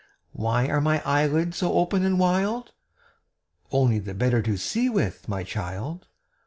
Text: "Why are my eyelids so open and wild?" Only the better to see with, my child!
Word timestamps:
"Why 0.31 0.67
are 0.67 0.81
my 0.81 0.99
eyelids 1.05 1.57
so 1.57 1.73
open 1.73 2.03
and 2.03 2.17
wild?" 2.17 2.71
Only 3.71 3.99
the 3.99 4.15
better 4.15 4.41
to 4.41 4.57
see 4.57 4.89
with, 4.89 5.27
my 5.29 5.43
child! 5.43 6.07